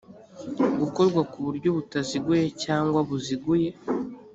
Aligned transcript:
gukorwa 0.79 1.21
ku 1.31 1.37
buryo 1.45 1.69
butaziguye 1.77 2.45
cyangwa 2.63 2.99
buziguye 3.07 3.69